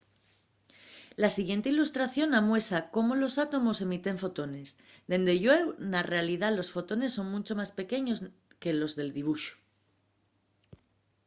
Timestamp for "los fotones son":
6.51-7.27